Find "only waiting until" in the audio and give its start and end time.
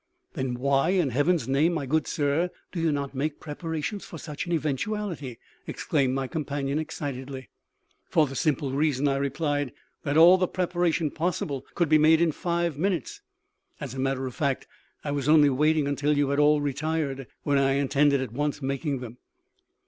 15.29-16.17